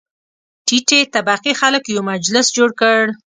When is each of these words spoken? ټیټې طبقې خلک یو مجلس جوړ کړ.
ټیټې 0.67 0.99
طبقې 1.13 1.53
خلک 1.61 1.83
یو 1.93 2.01
مجلس 2.11 2.47
جوړ 2.57 2.69
کړ. 2.79 2.99